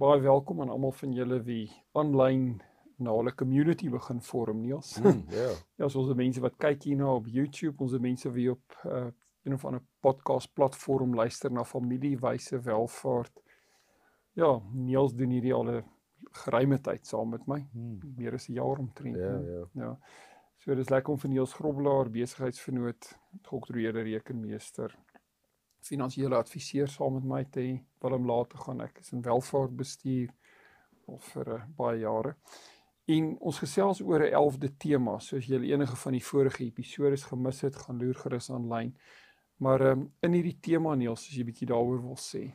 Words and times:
Baie 0.00 0.20
welkom 0.20 0.60
aan 0.60 0.70
almal 0.72 0.94
van 0.96 1.10
julle 1.12 1.42
wie 1.44 1.66
aanlyn 1.92 2.44
na 3.04 3.12
hulle 3.12 3.34
community 3.36 3.90
begin 3.92 4.22
vorm, 4.24 4.62
Niels. 4.64 4.94
Mm, 4.96 5.26
ja. 5.42 5.50
ja, 5.76 5.88
so 5.92 6.00
ons 6.00 6.14
mense 6.16 6.40
wat 6.40 6.56
kyk 6.62 6.86
hierna 6.88 7.10
op 7.18 7.26
YouTube, 7.28 7.74
ons 7.84 7.98
mense 8.00 8.32
wie 8.32 8.46
op 8.48 8.78
uh, 8.88 9.10
een 9.44 9.58
of 9.58 9.66
ander 9.68 9.82
podcast 10.00 10.54
platform 10.56 11.12
luister 11.18 11.52
na 11.52 11.66
familiewyse 11.68 12.62
welvaart. 12.64 13.44
Ja, 14.40 14.54
Niels 14.72 15.12
doen 15.18 15.36
hierdie 15.36 15.52
al 15.52 15.68
'n 15.68 15.84
geruime 16.46 16.80
tyd 16.80 17.04
saam 17.04 17.36
met 17.36 17.44
my. 17.44 17.60
Mm. 17.68 18.14
Meer 18.16 18.40
as 18.40 18.48
'n 18.48 18.56
jaar 18.56 18.80
omtrent. 18.80 19.20
Ja, 19.20 19.36
ja. 19.36 19.66
Ja. 19.84 19.92
So 20.64 20.74
dis 20.74 20.88
lekker 20.88 21.12
om 21.12 21.20
vir 21.20 21.30
Niels 21.30 21.52
Grobbelaar, 21.52 22.08
besigheidsvernoot, 22.08 23.12
geoktroeëerde 23.42 24.08
rekenmeester, 24.08 24.96
finansiële 25.86 26.34
adviseur 26.36 26.88
saam 26.88 27.14
met 27.14 27.24
my 27.24 27.44
te. 27.44 27.80
Willem 28.00 28.26
later 28.26 28.58
gaan 28.58 28.80
ek 28.80 28.98
is 29.00 29.12
in 29.12 29.22
welvaart 29.22 29.76
bestuur 29.76 30.30
al 31.08 31.18
vir 31.18 31.48
uh, 31.54 31.62
baie 31.76 31.98
jare. 32.00 32.36
En 33.10 33.36
ons 33.40 33.58
gesels 33.58 34.00
oor 34.02 34.20
'n 34.22 34.32
11de 34.32 34.76
tema. 34.76 35.18
So 35.18 35.36
as 35.36 35.46
jy 35.46 35.58
enige 35.72 35.96
van 35.96 36.12
die 36.12 36.24
vorige 36.24 36.64
episode 36.64 37.16
gemis 37.16 37.60
het, 37.60 37.76
gaan 37.76 37.98
loer 37.98 38.14
gerus 38.14 38.50
aanlyn. 38.50 38.96
Maar 39.56 39.80
um, 39.90 40.12
in 40.22 40.32
hierdie 40.32 40.58
tema 40.60 40.94
Niels, 40.94 41.26
as 41.28 41.34
jy 41.36 41.44
bietjie 41.44 41.66
daaroor 41.66 42.00
wil 42.02 42.16
sê. 42.16 42.54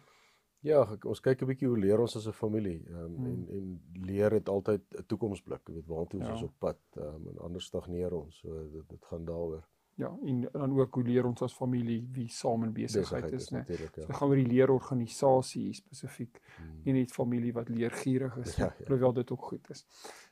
Ja, 0.62 0.82
ek, 0.94 1.06
ons 1.06 1.20
kyk 1.22 1.42
'n 1.42 1.46
bietjie 1.48 1.68
hoe 1.68 1.78
leer 1.78 2.00
ons 2.00 2.16
as 2.16 2.28
'n 2.28 2.32
familie. 2.32 2.84
Ehm 2.88 2.98
um, 2.98 3.16
Hmm. 3.18 3.26
en 3.26 3.48
en 3.50 3.82
leer 4.06 4.32
het 4.32 4.50
altyd 4.50 4.82
'n 4.98 5.04
toekomsblik. 5.08 5.62
Jy 5.68 5.74
weet 5.74 5.86
waartoe 5.88 6.20
ons 6.20 6.30
Ja. 6.30 6.36
is 6.36 6.44
op 6.44 6.54
pad. 6.60 6.78
Ehm 6.98 7.06
um, 7.16 7.28
en 7.28 7.38
anders 7.40 7.66
stagneer 7.66 8.14
ons. 8.14 8.40
So 8.40 8.70
dit 8.72 8.90
dit 8.90 9.06
gaan 9.06 9.26
daaroor. 9.26 9.64
Ja, 9.96 10.10
en 10.26 10.42
dan 10.52 10.80
ook 10.80 10.94
hoe 10.94 11.04
leer 11.04 11.26
ons 11.26 11.42
as 11.42 11.54
familie 11.56 12.02
wie 12.12 12.28
saam 12.28 12.64
in 12.64 12.74
besigheid 12.76 13.32
is, 13.32 13.50
né? 13.50 13.58
natuurlik, 13.58 13.94
So 13.94 14.02
ja. 14.02 14.08
dit 14.08 14.16
gaan 14.16 14.30
oor 14.30 14.36
die 14.42 14.48
leerorganisasie 14.48 15.74
spesifiek. 15.74 16.42
Mm. 16.60 16.82
nie 16.84 16.94
net 16.94 17.12
familie 17.12 17.54
wat 17.54 17.70
leergierig 17.70 18.36
is 18.44 18.56
Ja, 18.56 18.66
nie, 18.66 18.74
ja. 18.78 18.86
alhoewel 18.86 19.14
dit 19.14 19.32
ook 19.32 19.42
goed 19.42 19.70
is. 19.70 19.86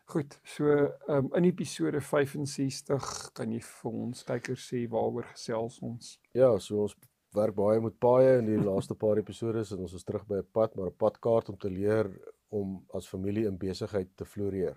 Goed, 0.05 0.39
so 0.43 0.91
um, 1.07 1.29
in 1.33 1.45
episode 1.47 2.01
65 2.01 3.31
kan 3.33 3.51
jy 3.51 3.61
vir 3.63 3.91
ons 3.91 4.23
kykers 4.27 4.67
sê 4.67 4.83
waaroor 4.91 5.29
gesels 5.31 5.79
ons. 5.79 6.19
Ja, 6.35 6.57
so 6.59 6.83
ons 6.83 6.97
werk 7.33 7.55
baie 7.55 7.79
met 7.81 7.95
paaie 8.03 8.37
in 8.41 8.49
die 8.51 8.59
laaste 8.59 8.95
paar 8.99 9.17
episodes 9.17 9.71
en 9.71 9.85
ons 9.87 9.95
is 9.95 10.03
terug 10.03 10.27
by 10.27 10.41
'n 10.43 10.49
pad, 10.51 10.75
maar 10.75 10.91
'n 10.91 10.97
padkaart 10.97 11.49
om 11.49 11.57
te 11.57 11.69
leer 11.69 12.11
om 12.49 12.83
as 12.93 13.07
familie 13.07 13.47
in 13.47 13.57
besigheid 13.57 14.11
te 14.15 14.25
floreer. 14.25 14.75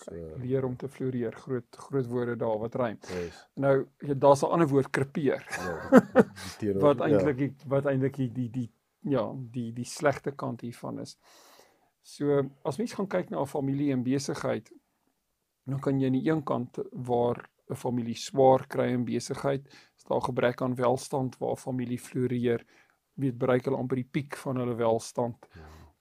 So 0.00 0.14
Leer 0.40 0.64
om 0.64 0.76
te 0.76 0.88
floreer, 0.88 1.32
groot 1.32 1.76
groot 1.76 2.06
woorde 2.06 2.36
daar 2.36 2.58
wat 2.58 2.74
rym. 2.74 2.98
yes, 3.08 3.46
Nou, 3.54 3.86
ja, 3.98 4.14
daar's 4.14 4.42
'n 4.42 4.52
ander 4.52 4.68
woord 4.68 4.90
krepeer 4.90 5.44
ja, 5.48 6.74
wat 6.84 6.98
ja. 6.98 7.04
eintlik 7.04 7.36
die 7.36 7.54
wat 7.66 7.86
eintlik 7.86 8.16
die, 8.16 8.32
die 8.32 8.50
die 8.50 8.70
ja, 9.00 9.32
die 9.34 9.72
die 9.72 9.84
slegte 9.84 10.32
kant 10.32 10.60
hiervan 10.60 11.00
is. 11.00 11.18
So 12.02 12.42
as 12.64 12.78
mens 12.78 12.92
gaan 12.92 13.08
kyk 13.08 13.30
na 13.30 13.40
'n 13.40 13.46
familie 13.46 13.92
en 13.92 14.02
besigheid, 14.02 14.72
dan 15.64 15.80
kan 15.80 16.00
jy 16.00 16.06
aan 16.06 16.18
die 16.18 16.30
een 16.30 16.42
kant 16.42 16.78
waar 16.92 17.48
'n 17.70 17.76
familie 17.76 18.16
swaar 18.16 18.66
kry 18.66 18.88
in 18.92 19.04
besigheid, 19.04 19.66
is 19.96 20.04
daar 20.04 20.22
gebrek 20.22 20.62
aan 20.62 20.74
welstand 20.74 21.38
waar 21.38 21.56
familie 21.56 21.98
floreer, 21.98 22.64
weet 23.14 23.38
bereik 23.38 23.64
hulle 23.64 23.76
amper 23.76 23.96
die 23.96 24.10
piek 24.10 24.36
van 24.36 24.56
hulle 24.56 24.74
welstand. 24.74 25.46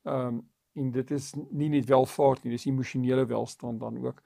Ehm 0.03 0.28
um, 0.28 0.50
en 0.79 0.91
dit 0.95 1.12
is 1.12 1.34
nie 1.35 1.69
net 1.69 1.88
welvaart 1.90 2.44
nie, 2.44 2.56
dis 2.56 2.67
emosionele 2.69 3.25
welstand 3.29 3.81
dan 3.84 4.00
ook. 4.06 4.23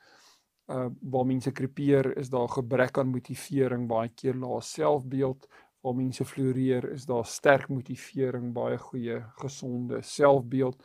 Uh 0.71 0.87
waar 1.01 1.25
mense 1.27 1.51
krepeer 1.51 2.13
is 2.17 2.29
daar 2.29 2.49
gebrek 2.49 2.97
aan 2.97 3.11
motivering, 3.11 3.87
baie 3.87 4.09
keer 4.09 4.37
lae 4.39 4.61
selfbeeld. 4.61 5.47
Waar 5.83 5.95
mense 5.95 6.25
floreer 6.25 6.85
is 6.93 7.05
daar 7.05 7.25
sterk 7.25 7.67
motivering, 7.69 8.53
baie 8.55 8.77
goeie 8.77 9.19
gesonde 9.41 10.01
selfbeeld. 10.01 10.83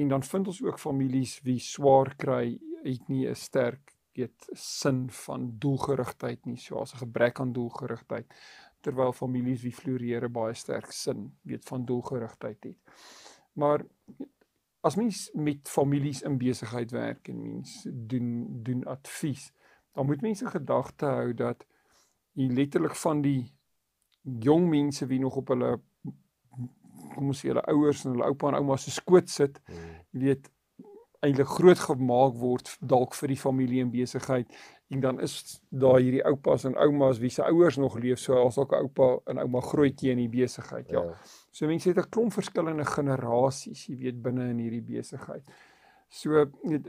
En 0.00 0.08
dan 0.08 0.22
vind 0.22 0.46
ons 0.46 0.62
ook 0.64 0.78
families 0.80 1.40
wie 1.44 1.58
swaar 1.60 2.14
kry, 2.16 2.58
het 2.82 3.08
nie 3.08 3.26
'n 3.28 3.36
sterk 3.36 3.92
weet 4.16 4.48
sin 4.52 5.10
van 5.10 5.50
doelgerigtheid 5.58 6.46
nie, 6.46 6.56
so 6.56 6.80
as 6.80 6.94
'n 6.94 7.04
gebrek 7.04 7.40
aan 7.40 7.52
doelgerigtheid. 7.52 8.26
Terwyl 8.80 9.12
families 9.12 9.62
wie 9.62 9.72
floreer 9.72 10.28
baie 10.28 10.54
sterk 10.54 10.92
sin 10.92 11.38
weet 11.42 11.64
van 11.64 11.84
doelgerigtheid 11.84 12.64
het. 12.64 12.78
Maar 13.52 13.84
as 14.80 14.96
mens 14.96 15.28
met 15.34 15.68
families 15.68 16.22
in 16.22 16.38
besigheid 16.38 16.90
werk 16.90 17.28
en 17.28 17.42
mens 17.42 17.86
doen 17.90 18.62
doen 18.62 18.84
advies, 18.84 19.50
dan 19.92 20.06
moet 20.06 20.22
mense 20.24 20.46
gedagte 20.46 21.06
hou 21.06 21.34
dat 21.34 21.66
jy 22.38 22.48
letterlik 22.48 22.96
van 22.96 23.22
die 23.22 23.52
jong 24.22 24.68
mense 24.70 25.06
wie 25.06 25.20
nog 25.20 25.36
op 25.36 25.52
hulle 25.52 25.74
kom 27.14 27.32
ons 27.32 27.42
sê 27.42 27.50
hulle 27.50 27.64
ouers 27.72 28.04
en 28.04 28.14
hulle 28.14 28.28
oupa 28.30 28.50
en 28.50 28.60
ouma 28.60 28.76
se 28.78 28.92
skoot 28.94 29.28
sit, 29.30 29.58
jy 30.14 30.24
weet 30.26 30.50
eintlik 31.24 31.50
groot 31.58 31.80
gemaak 31.84 32.36
word 32.40 32.70
dalk 32.80 33.16
vir 33.18 33.34
die 33.34 33.40
familie 33.40 33.82
en 33.84 33.92
besigheid 33.92 34.60
en 34.90 35.00
dan 35.00 35.20
is 35.20 35.60
daar 35.68 36.00
hierdie 36.02 36.24
oupas 36.26 36.64
en 36.64 36.76
oumas 36.76 37.18
wie 37.18 37.30
se 37.30 37.44
ouers 37.46 37.76
nog 37.76 37.98
leef 37.98 38.18
so 38.18 38.46
as 38.46 38.58
ook 38.58 38.72
'n 38.72 38.82
oupa 38.82 39.18
en 39.30 39.38
ouma 39.38 39.60
grootjie 39.60 40.10
in 40.10 40.18
die 40.18 40.28
besigheid 40.28 40.90
ja. 40.90 41.02
Ja. 41.02 41.14
So 41.50 41.66
mense 41.66 41.88
het 41.88 41.98
'n 41.98 42.08
klomp 42.08 42.32
verskillende 42.32 42.84
generasies, 42.84 43.86
jy 43.86 43.96
weet 43.96 44.22
binne 44.22 44.50
in 44.50 44.58
hierdie 44.58 44.82
besigheid. 44.82 45.42
So 46.08 46.46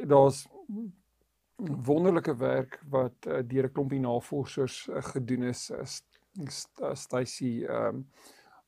daar's 0.07 0.47
wonderlike 1.85 2.35
werk 2.37 2.79
wat 2.89 3.27
uh, 3.27 3.41
deur 3.45 3.65
'n 3.65 3.71
klompie 3.71 3.99
navorsers 3.99 4.87
uh, 4.87 5.01
gedoen 5.01 5.43
is. 5.43 5.69
Uh, 5.69 5.85
St 6.47 6.81
Stacy 6.93 7.65
um 7.67 8.07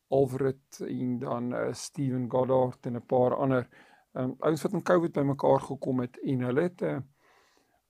Alfred 0.08 0.80
en 0.80 1.20
dan 1.20 1.54
uh, 1.54 1.74
Steven 1.74 2.30
Goddard 2.30 2.86
en 2.86 2.96
'n 2.96 3.06
paar 3.06 3.36
ander 3.36 3.68
um 4.14 4.36
ouens 4.40 4.62
wat 4.62 4.74
in 4.74 4.84
COVID 4.84 5.12
bymekaar 5.12 5.60
gekom 5.60 6.00
het 6.00 6.20
en 6.22 6.40
hulle 6.40 6.62
het 6.62 6.82
'n 6.82 6.86
uh, 6.86 7.00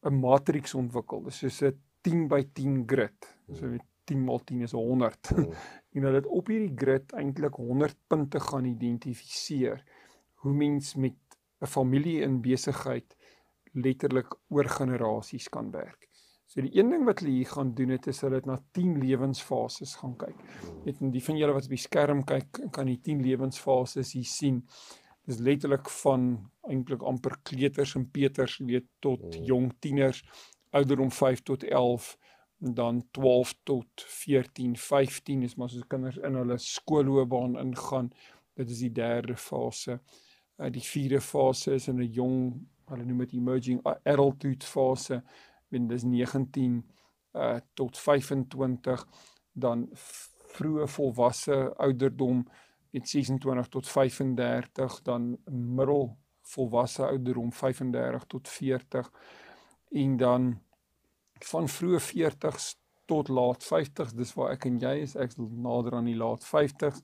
'n 0.06 0.20
matriks 0.20 0.74
ontwikkel. 0.74 1.24
Dis 1.24 1.38
soos 1.44 1.62
'n 1.64 1.80
10 2.02 2.28
by 2.28 2.42
10 2.54 2.84
grid. 2.88 3.30
So 3.54 3.70
weet 3.70 3.88
10 4.06 4.24
maal 4.24 4.44
10 4.44 4.62
is 4.62 4.72
100. 4.72 5.32
Mm. 5.38 5.54
en 5.94 6.04
hulle 6.04 6.16
het 6.16 6.28
op 6.28 6.48
hierdie 6.48 6.74
grid 6.76 7.12
eintlik 7.14 7.56
100 7.62 7.98
punte 8.08 8.40
gaan 8.40 8.66
identifiseer 8.66 9.84
hoe 10.42 10.54
mens 10.54 10.96
met 10.96 11.16
'n 11.62 11.70
familie 11.70 12.22
in 12.22 12.42
besigheid 12.42 13.16
letterlik 13.74 14.36
oor 14.50 14.66
generasies 14.70 15.50
kan 15.50 15.72
werk. 15.72 16.10
So 16.46 16.62
die 16.62 16.76
een 16.78 16.90
ding 16.90 17.06
wat 17.06 17.20
hulle 17.24 17.32
hier 17.34 17.50
gaan 17.50 17.74
doen 17.74 17.90
het 17.96 18.08
is 18.08 18.22
hulle 18.22 18.36
het 18.36 18.46
na 18.46 18.60
10 18.78 19.00
lewensfases 19.02 19.96
gaan 19.96 20.16
kyk. 20.18 20.36
Net 20.86 21.00
en 21.02 21.12
die 21.12 21.24
van 21.24 21.38
julle 21.38 21.56
wat 21.56 21.66
op 21.70 21.74
die 21.74 21.82
skerm 21.82 22.24
kyk 22.30 22.60
kan 22.76 22.86
die 22.86 23.00
10 23.02 23.24
lewensfases 23.26 24.14
hier 24.14 24.28
sien. 24.30 24.60
Dis 25.26 25.38
letterlik 25.40 25.90
van 25.90 26.52
eintlik 26.68 27.02
amper 27.02 27.38
kleuters 27.48 27.96
en 27.96 28.10
peters 28.12 28.58
weet 28.58 28.86
tot 29.00 29.22
Mm. 29.24 29.44
jong 29.44 29.74
tieners 29.80 30.24
ouderdom 30.72 31.12
5 31.12 31.42
tot 31.44 31.64
11 31.64 32.18
en 32.62 32.74
dan 32.74 33.04
12 33.12 33.54
tot 33.64 33.88
14, 33.96 34.76
15 34.78 35.42
is 35.44 35.56
maar 35.56 35.70
soos 35.70 35.88
kinders 35.88 36.18
in 36.18 36.36
hulle 36.36 36.58
skoolloopbaan 36.58 37.58
ingaan. 37.60 38.12
Dit 38.56 38.70
is 38.70 38.80
die 38.80 38.92
derde 38.92 39.36
fase. 39.36 40.00
Uh, 40.58 40.70
die 40.72 40.82
vierde 40.82 41.22
fase 41.22 41.74
is 41.74 41.88
in 41.88 42.00
'n 42.00 42.12
jong, 42.12 42.68
hulle 42.86 43.06
noem 43.06 43.18
dit 43.18 43.34
emerging 43.34 43.82
adulthood 44.04 44.64
fase. 44.64 45.24
Wen 45.70 45.88
dis 45.88 46.04
19 46.04 46.84
uh 47.36 47.60
tot 47.74 47.98
25 47.98 49.08
dan 49.54 49.90
vroeë 50.54 50.88
volwasse 50.88 51.74
ouderdom 51.78 52.48
met 52.94 53.10
26 53.10 53.68
tot 53.68 53.88
35 53.90 55.02
dan 55.02 55.38
middel 55.50 56.18
volwasse 56.54 57.06
ouderdom 57.06 57.54
35 57.54 58.24
tot 58.24 58.50
40 58.50 59.12
en 59.90 60.18
dan 60.18 60.62
van 61.44 61.70
vroeë 61.70 62.00
40s 62.00 62.74
tot 63.06 63.28
laat 63.28 63.64
50s 63.66 64.14
dis 64.16 64.34
waar 64.38 64.54
ek 64.56 64.68
en 64.70 64.78
jy 64.82 64.94
is 65.06 65.16
ek's 65.20 65.40
nader 65.40 65.98
aan 65.98 66.10
die 66.10 66.20
laat 66.20 66.46
50s 66.48 67.02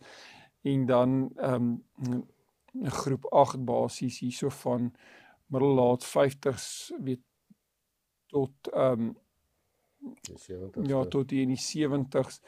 en 0.70 0.86
dan 0.86 1.18
ehm 1.38 1.72
um, 2.06 2.28
groep 2.86 3.26
8 3.34 3.64
basies 3.66 4.20
hierso 4.22 4.52
van 4.62 4.92
middellaat 5.50 6.06
50s 6.06 6.68
weet 7.02 7.24
tot 8.30 8.72
ehm 8.74 9.10
um, 9.10 9.18
Die 10.00 10.38
70s. 10.38 10.86
ja 10.88 11.06
tot 11.06 11.30
die 11.30 11.42
in 11.42 11.56
die 11.56 11.64
70s 11.64 12.40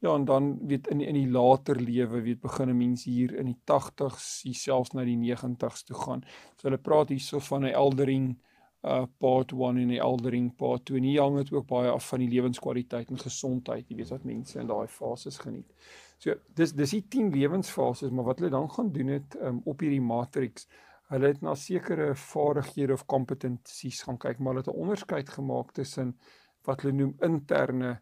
Ja, 0.00 0.14
en 0.14 0.24
dan 0.24 0.58
weet 0.66 0.86
in 0.86 1.00
in 1.00 1.14
die 1.14 1.30
later 1.30 1.80
lewe 1.80 2.20
weet 2.22 2.40
begin 2.40 2.68
'n 2.70 2.76
mens 2.76 3.04
hier 3.04 3.34
in 3.34 3.46
die 3.46 3.60
80s, 3.64 4.42
selfs 4.52 4.92
na 4.92 5.04
die 5.04 5.16
90s 5.16 5.82
toe 5.82 5.96
gaan. 5.96 6.22
So 6.56 6.68
hulle 6.68 6.78
praat 6.78 7.08
hierso 7.08 7.38
van 7.38 7.64
'n 7.64 7.72
eldering 7.72 8.38
uh 8.82 9.06
part 9.18 9.52
1 9.52 9.76
en 9.76 9.88
die 9.88 10.00
eldering 10.00 10.56
part 10.56 10.84
2. 10.84 10.98
En 10.98 11.04
hier 11.04 11.20
hang 11.20 11.36
dit 11.36 11.52
ook 11.52 11.66
baie 11.66 11.90
af 11.90 12.08
van 12.08 12.18
die 12.18 12.28
lewenskwaliteit 12.28 13.10
en 13.10 13.18
gesondheid, 13.18 13.88
jy 13.88 13.96
weet 13.96 14.08
wat 14.08 14.24
mense 14.24 14.60
in 14.60 14.66
daai 14.66 14.86
fases 14.86 15.38
geniet. 15.38 15.72
So 16.18 16.34
dis 16.54 16.72
dis 16.72 16.90
die 16.90 17.04
10 17.08 17.30
lewensfases, 17.30 18.10
maar 18.10 18.24
wat 18.24 18.38
hulle 18.38 18.50
dan 18.50 18.70
gaan 18.70 18.92
doen 18.92 19.06
het 19.06 19.36
um, 19.40 19.60
op 19.64 19.80
hierdie 19.80 20.00
matrix, 20.00 20.68
hulle 21.08 21.26
het 21.26 21.40
na 21.40 21.54
sekere 21.54 22.14
vaardighede 22.14 22.92
of 22.92 23.06
kompetensies 23.06 24.02
gaan 24.02 24.18
kyk, 24.18 24.38
maar 24.38 24.54
hulle 24.54 24.64
het 24.66 24.74
'n 24.74 24.80
onderskeid 24.80 25.28
gemaak 25.28 25.72
tussen 25.72 26.16
wat 26.64 26.82
hulle 26.82 26.94
noem 26.94 27.16
interne 27.20 28.00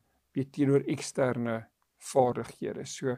teenoor 0.53 0.83
eksterne 0.85 1.67
vaardighede. 2.13 2.87
So 2.87 3.17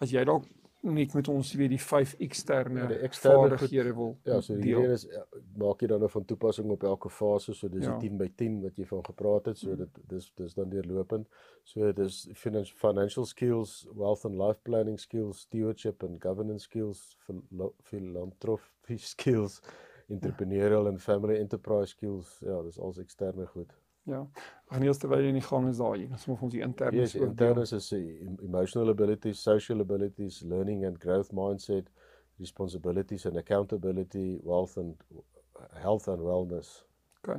as 0.00 0.12
jy 0.12 0.24
dalk 0.24 0.48
net 0.80 1.14
met 1.14 1.28
ons 1.28 1.50
weer 1.58 1.68
die 1.68 1.80
vyf 1.80 2.14
eksterne 2.24 2.86
ja, 2.88 3.08
vaardighede 3.20 3.92
wil. 3.96 4.14
Ja, 4.24 4.40
so 4.40 4.56
die 4.56 4.72
een 4.72 4.94
is 4.94 5.04
ja, 5.10 5.24
maak 5.60 5.82
jy 5.82 5.90
dan 5.92 6.00
nou 6.00 6.08
van 6.12 6.24
toepassing 6.24 6.70
op 6.72 6.86
elke 6.88 7.10
fase, 7.12 7.54
so 7.54 7.68
dis 7.68 7.84
ja. 7.84 7.96
die 8.00 8.08
10 8.08 8.20
by 8.20 8.28
10 8.40 8.56
wat 8.64 8.80
jy 8.80 8.86
van 8.88 9.04
gepraat 9.04 9.50
het, 9.50 9.60
so 9.60 9.76
dit 9.76 10.00
dis 10.08 10.30
dis 10.40 10.56
dan 10.56 10.72
deurlopend. 10.72 11.28
So 11.68 11.92
dis 11.96 12.22
financial 12.80 13.28
skills, 13.28 13.82
wealth 13.92 14.24
and 14.28 14.40
life 14.40 14.60
planning 14.64 14.98
skills, 15.00 15.44
stewardship 15.48 16.02
and 16.06 16.20
governance 16.22 16.64
skills, 16.64 17.16
philanthropy 17.90 18.98
skills, 19.12 19.60
entrepreneurial 20.08 20.88
and 20.88 21.02
family 21.02 21.38
enterprise 21.38 21.92
skills. 21.92 22.38
Ja, 22.46 22.62
dis 22.64 22.80
alles 22.80 23.04
eksterne 23.04 23.46
goed. 23.52 23.76
Ja. 24.08 24.20
Gaan 24.70 24.84
eers 24.86 24.98
terwyl 24.98 25.24
jy 25.24 25.32
in 25.34 25.38
die 25.38 25.44
gang 25.44 25.66
is 25.68 25.80
daai, 25.80 26.06
dan 26.08 26.22
moet 26.26 26.44
ons 26.46 26.54
die 26.54 26.62
interne 26.64 27.02
yes, 27.02 27.14
interne 27.14 27.66
is 27.66 27.90
emotional 27.92 28.92
abilities, 28.92 29.42
social 29.42 29.80
abilities, 29.84 30.40
learning 30.42 30.86
and 30.88 31.00
growth 31.02 31.32
mindset, 31.36 31.90
responsibilities 32.40 33.26
and 33.26 33.36
accountability, 33.36 34.38
wealth 34.42 34.78
and 34.80 34.96
health 35.82 36.08
and 36.08 36.24
wellness. 36.24 36.80
OK. 37.20 37.36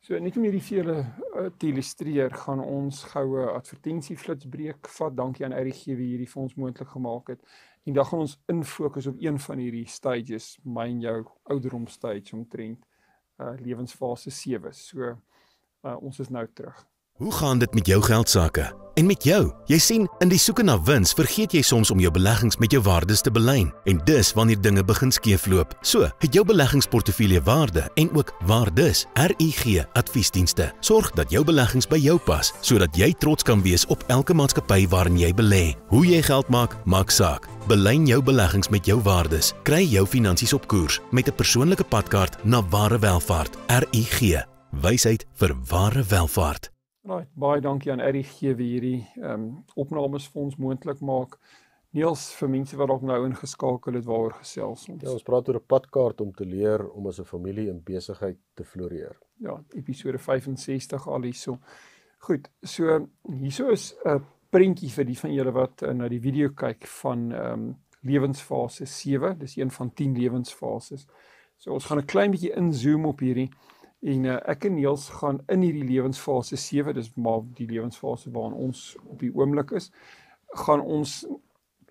So 0.00 0.18
net 0.22 0.36
om 0.38 0.44
hierdie 0.46 0.62
vir 0.62 0.78
julle 0.78 0.98
uh, 1.02 1.48
te 1.58 1.68
illustreer, 1.72 2.32
gaan 2.44 2.62
ons 2.62 3.02
goue 3.10 3.48
advertensieflits 3.50 4.46
breek 4.48 4.88
vat. 4.94 5.16
Dankie 5.18 5.44
aan 5.46 5.56
RGG 5.58 5.96
wie 5.98 6.12
hierdie 6.14 6.28
vir 6.30 6.44
ons 6.44 6.54
moontlik 6.56 6.92
gemaak 6.94 7.34
het. 7.34 7.42
En 7.88 7.96
dan 7.96 8.06
gaan 8.06 8.22
ons 8.24 8.36
infokus 8.52 9.08
op 9.10 9.18
een 9.20 9.40
van 9.42 9.60
hierdie 9.60 9.86
stages, 9.90 10.52
my 10.64 10.86
en 10.92 11.02
jou 11.02 11.18
ouderdom 11.50 11.88
stage 11.90 12.36
omtrent 12.36 12.86
uh 13.42 13.54
lewensfase 13.62 14.30
7. 14.34 14.72
So 14.74 15.16
uh, 15.84 15.96
ons 16.02 16.18
is 16.18 16.28
nou 16.28 16.46
terug. 16.54 16.86
Hoe 17.18 17.32
gaan 17.32 17.58
dit 17.58 17.74
met 17.74 17.86
jou 17.86 18.02
geld 18.02 18.28
sake? 18.28 18.72
En 18.94 19.06
met 19.06 19.22
jou? 19.22 19.52
Jy 19.70 19.78
sien, 19.78 20.06
in 20.18 20.30
die 20.30 20.38
soeke 20.38 20.64
na 20.66 20.74
wins 20.82 21.12
vergeet 21.14 21.52
jy 21.54 21.60
soms 21.62 21.92
om 21.94 22.00
jou 22.02 22.10
beleggings 22.10 22.58
met 22.58 22.72
jou 22.74 22.80
waardes 22.82 23.20
te 23.22 23.30
belyn. 23.30 23.68
En 23.90 24.00
dis 24.06 24.32
wanneer 24.34 24.58
dinge 24.60 24.82
begin 24.84 25.12
skeefloop. 25.14 25.76
So, 25.86 26.08
het 26.18 26.34
jou 26.34 26.44
beleggingsportefeulje 26.46 27.42
waarde 27.46 27.84
en 27.94 28.10
ook 28.14 28.32
waardes. 28.46 29.04
RUG 29.14 29.84
Adviesdienste 29.92 30.72
sorg 30.80 31.12
dat 31.14 31.30
jou 31.30 31.44
beleggings 31.46 31.86
by 31.86 31.98
jou 32.02 32.18
pas, 32.18 32.52
sodat 32.60 32.98
jy 32.98 33.12
trots 33.22 33.46
kan 33.46 33.62
wees 33.62 33.86
op 33.86 34.02
elke 34.10 34.34
maatskappy 34.34 34.88
waarin 34.90 35.18
jy 35.18 35.30
belê. 35.34 35.64
Hoe 35.94 36.02
jy 36.06 36.22
geld 36.26 36.50
maak, 36.50 36.74
maak 36.84 37.14
saak. 37.14 37.46
Belyn 37.70 38.06
jou 38.06 38.22
beleggings 38.22 38.70
met 38.74 38.86
jou 38.86 38.98
waardes. 39.06 39.54
Kry 39.62 39.84
jou 39.86 40.06
finansies 40.06 40.52
op 40.52 40.66
koers 40.66 41.00
met 41.10 41.28
'n 41.28 41.34
persoonlike 41.34 41.84
padkaart 41.84 42.44
na 42.44 42.62
ware 42.62 42.98
welvaart. 42.98 43.58
RUG 43.66 44.57
wysheid 44.70 45.26
vir 45.40 45.54
ware 45.70 46.02
welvaart. 46.02 46.70
Right, 47.08 47.28
baie 47.34 47.60
dankie 47.64 47.92
aan 47.92 48.02
RGG 48.04 48.52
vir 48.52 48.64
hierdie 48.64 48.98
ehm 49.16 49.32
um, 49.32 49.46
opnames 49.80 50.26
vir 50.28 50.42
ons 50.42 50.58
moontlik 50.60 51.00
maak. 51.00 51.38
Niels 51.96 52.26
vir 52.36 52.50
mense 52.52 52.76
wat 52.76 52.90
dalk 52.90 53.04
nou 53.08 53.22
ingeskakel 53.24 53.96
het 53.96 54.04
waaroor 54.04 54.34
gesels 54.42 54.82
ons. 54.92 55.02
Ja, 55.02 55.14
ons 55.14 55.24
praat 55.24 55.48
oor 55.48 55.56
'n 55.56 55.66
padkaart 55.66 56.20
om 56.20 56.32
te 56.32 56.44
leer 56.44 56.84
om 56.90 57.06
as 57.06 57.20
'n 57.20 57.24
familie 57.24 57.68
in 57.70 57.80
besigheid 57.82 58.36
te 58.54 58.64
floreer. 58.64 59.16
Ja, 59.40 59.56
episode 59.74 60.18
65 60.18 61.08
al 61.08 61.22
hierso. 61.22 61.58
Goed, 62.18 62.50
so 62.62 63.08
hierso 63.40 63.70
is 63.70 63.94
'n 64.04 64.20
prentjie 64.50 64.90
vir 64.90 65.04
die 65.04 65.18
van 65.18 65.32
julle 65.32 65.52
wat 65.52 65.82
uh, 65.82 65.92
na 65.92 66.08
die 66.08 66.20
video 66.20 66.50
kyk 66.50 66.86
van 66.86 67.32
ehm 67.32 67.52
um, 67.52 67.76
lewensfase 68.02 68.86
7. 68.86 69.38
Dis 69.38 69.56
een 69.56 69.70
van 69.70 69.92
10 69.94 70.14
lewensfases. 70.14 71.06
So 71.56 71.72
ons 71.72 71.84
gaan 71.84 71.98
'n 71.98 72.06
klein 72.06 72.30
bietjie 72.30 72.54
inzoom 72.56 73.06
op 73.06 73.20
hierdie 73.20 73.50
En 74.00 74.24
uh, 74.24 74.36
ek 74.46 74.68
en 74.68 74.74
Niels 74.74 75.08
gaan 75.18 75.40
in 75.50 75.64
hierdie 75.66 75.86
lewensfase 75.88 76.56
7, 76.56 76.94
dis 76.94 77.10
maar 77.16 77.42
die 77.58 77.66
lewensfase 77.66 78.30
waarin 78.30 78.54
ons 78.68 78.92
op 79.04 79.18
die 79.18 79.32
oomblik 79.34 79.74
is, 79.78 79.90
gaan 80.64 80.80
ons 80.80 81.24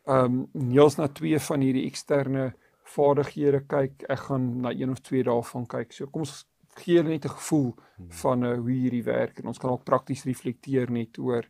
ehm 0.07 0.37
um, 0.39 0.69
Niels 0.71 0.95
na 0.95 1.09
twee 1.11 1.39
van 1.39 1.61
hierdie 1.61 1.83
eksterne 1.89 2.53
vaardighede 2.87 3.59
kyk. 3.67 4.05
Ek 4.07 4.21
gaan 4.29 4.45
na 4.63 4.71
een 4.71 4.93
of 4.93 5.01
twee 5.03 5.23
daarvan 5.27 5.65
kyk. 5.67 5.91
So 5.91 6.07
kom 6.07 6.23
ons 6.23 6.45
gee 6.79 7.03
net 7.03 7.25
'n 7.25 7.35
gevoel 7.35 7.75
hmm. 7.75 8.11
van 8.21 8.43
uh, 8.43 8.55
hoe 8.55 8.71
hierdie 8.71 9.03
werk 9.03 9.39
en 9.39 9.47
ons 9.47 9.57
kan 9.57 9.69
ook 9.69 9.83
prakties 9.83 10.23
reflekteer 10.23 10.91
net 10.91 11.17
oor 11.17 11.43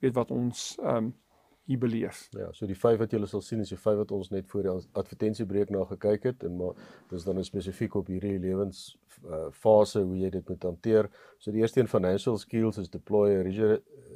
weet 0.00 0.14
wat 0.14 0.30
ons 0.30 0.76
ehm 0.82 0.96
um, 0.96 1.14
hier 1.66 1.78
beleef. 1.78 2.26
Ja, 2.36 2.50
so 2.52 2.66
die 2.68 2.76
vyf 2.76 2.98
wat 3.00 3.14
julle 3.14 3.26
sal 3.30 3.40
sien 3.44 3.62
is 3.64 3.72
die 3.72 3.80
vyf 3.80 3.96
wat 4.02 4.12
ons 4.12 4.30
net 4.32 4.48
voor 4.50 4.66
die 4.66 4.72
advertensiebreek 5.00 5.70
na 5.72 5.84
gekyk 5.88 6.26
het 6.28 6.44
en 6.44 6.58
maar 6.60 6.76
dis 7.10 7.24
dan 7.24 7.40
spesifiek 7.44 7.96
op 7.96 8.10
hierdie 8.12 8.36
lewens 8.42 8.82
uh, 9.24 9.46
fase 9.50 10.02
hoe 10.04 10.18
jy 10.18 10.30
dit 10.34 10.48
moet 10.52 10.66
hanteer. 10.68 11.08
So 11.40 11.54
die 11.54 11.62
eerste 11.64 11.80
een 11.80 11.88
financial 11.88 12.36
skills 12.38 12.80
is 12.82 12.92
deploy 12.92 13.30
a 13.38 13.42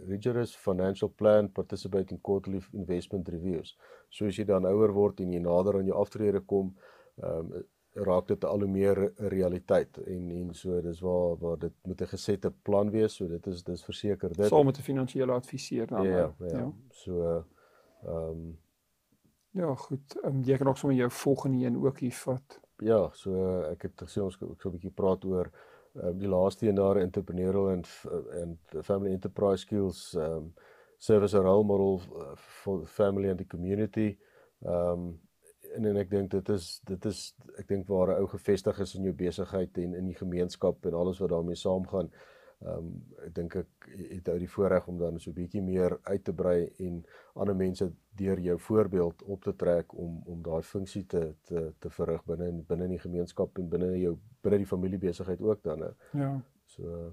rigorous 0.09 0.55
financial 0.57 1.09
plan, 1.09 1.49
participate 1.49 2.13
in 2.13 2.21
quarterly 2.21 2.61
investment 2.73 3.29
reviews. 3.33 3.77
So 4.11 4.29
as 4.29 4.37
jy 4.37 4.45
dan 4.49 4.69
ouer 4.69 4.93
word 4.93 5.25
en 5.25 5.33
jy 5.33 5.41
nader 5.41 5.81
aan 5.81 5.89
jou 5.89 5.97
aftrede 5.97 6.45
kom, 6.45 6.75
ehm 7.23 7.53
um, 7.53 7.67
raak 8.05 8.29
dit 8.29 8.45
al 8.45 8.61
hoe 8.61 8.69
meer 8.69 9.13
realiteit. 9.17 9.99
En 10.05 10.31
en 10.31 10.55
so 10.55 10.81
dis 10.83 11.01
waar 11.01 11.37
waar 11.39 11.59
dit 11.59 11.73
moet 11.83 12.01
'n 12.01 12.07
gesette 12.07 12.53
plan 12.63 12.91
wees. 12.91 13.15
So 13.15 13.29
dit 13.29 13.47
is 13.47 13.63
dis 13.63 13.85
verseker 13.85 14.33
dit. 14.37 14.47
Saam 14.47 14.65
met 14.65 14.79
'n 14.79 14.83
finansiële 14.83 15.33
adviseur 15.33 15.87
dan 15.87 16.03
ja, 16.03 16.17
ja, 16.17 16.35
ja. 16.39 16.59
ja. 16.59 16.73
so 16.91 17.45
ehm 18.03 18.15
um, 18.15 18.59
ja 19.51 19.75
goed. 19.75 20.17
Um, 20.25 20.43
jy 20.43 20.57
kan 20.57 20.69
ook 20.69 20.77
sommer 20.77 20.99
jou 20.99 21.11
volgende 21.11 21.67
een 21.67 21.85
ook 21.85 21.99
hier 21.99 22.13
vat. 22.13 22.61
Ja 22.77 23.11
so 23.13 23.61
ek 23.61 23.83
het 23.83 24.03
gesê 24.05 24.23
ons 24.23 24.35
ek 24.41 24.61
so 24.61 24.69
'n 24.69 24.73
bietjie 24.73 24.95
praat 24.95 25.25
oor 25.25 25.51
um, 25.95 26.19
die 26.19 26.29
laaste 26.29 26.69
een 26.69 26.75
daar 26.75 26.97
entrepreneurial 26.97 27.71
en 27.71 27.83
en 28.31 28.59
family 28.83 29.11
enterprise 29.11 29.63
skills 29.63 30.15
ehm 30.15 30.33
um, 30.33 30.55
service 30.99 31.37
a 31.37 31.41
role 31.41 31.65
model 31.65 32.01
uh, 32.17 32.35
for 32.35 32.87
family 32.87 33.29
and 33.29 33.39
the 33.39 33.47
community. 33.47 34.19
Ehm 34.63 34.91
um, 34.91 35.21
en 35.77 35.85
en 35.85 35.97
ek 35.97 36.11
dink 36.11 36.31
dit 36.31 36.49
is 36.55 36.81
dit 36.89 37.05
is 37.11 37.21
ek 37.59 37.69
dink 37.69 37.87
waar 37.89 38.15
'n 38.15 38.21
ou 38.23 38.27
gevestig 38.27 38.81
is 38.81 38.95
in 38.95 39.03
jou 39.03 39.13
besigheid 39.13 39.79
en 39.79 39.95
in 39.95 40.07
die 40.07 40.19
gemeenskap 40.19 40.87
en 40.87 40.95
alles 40.95 41.19
wat 41.19 41.31
daarmee 41.31 41.57
saamgaan. 41.57 42.11
Ehm 42.59 42.79
um, 42.79 42.87
ek 43.27 43.35
dink 43.35 43.55
ek 43.57 43.89
het 44.11 44.29
ou 44.29 44.39
die 44.39 44.51
voorreg 44.51 44.89
om 44.89 44.99
dan 44.99 45.19
so 45.21 45.31
'n 45.31 45.35
bietjie 45.35 45.63
meer 45.63 45.99
uit 46.03 46.25
te 46.25 46.33
brei 46.33 46.73
en 46.79 47.05
ander 47.35 47.57
mense 47.57 47.93
deur 48.17 48.41
jou 48.41 48.59
voorbeeld 48.59 49.23
op 49.23 49.43
te 49.43 49.55
trek 49.57 49.95
om 49.95 50.23
om 50.27 50.43
daai 50.43 50.63
funksie 50.63 51.07
te 51.07 51.35
te 51.45 51.73
te 51.79 51.91
verrig 51.91 52.25
binne 52.25 52.65
binne 52.69 52.85
in 52.85 52.97
die 52.97 53.07
gemeenskap 53.07 53.59
en 53.59 53.69
binne 53.69 53.99
jou 53.99 54.19
binne 54.43 54.59
die 54.59 54.67
familiebesigheid 54.67 55.41
ook 55.41 55.63
dan. 55.63 55.95
Ja. 56.13 56.41
So 56.65 57.13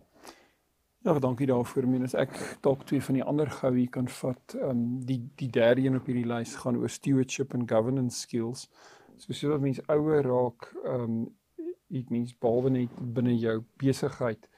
Ja, 1.06 1.20
dankie 1.20 1.46
daarvoor. 1.46 1.86
Minus 1.86 2.16
ek 2.18 2.32
dalk 2.66 2.88
twee 2.90 3.04
van 3.06 3.14
die 3.20 3.24
ander 3.30 3.50
gou 3.54 3.70
hier 3.76 3.92
kan 3.94 4.08
vat. 4.10 4.56
Ehm 4.58 4.72
um, 4.72 4.86
die 5.06 5.20
die 5.38 5.52
derde 5.54 5.84
een 5.84 6.00
op 6.00 6.08
hierdie 6.10 6.26
lys 6.26 6.56
gaan 6.64 6.80
oor 6.82 6.90
stewardship 6.90 7.54
and 7.54 7.70
governance 7.70 8.24
skills. 8.26 8.64
So 9.22 9.38
sodat 9.38 9.62
mense 9.62 9.86
ouer 9.86 10.26
raak, 10.26 10.66
ehm 10.82 11.04
um, 11.04 11.20
ek 11.94 12.10
mens 12.10 12.34
behalwe 12.42 12.72
net 12.74 12.98
binne 13.20 13.36
jou 13.38 13.60
besigheid, 13.84 14.50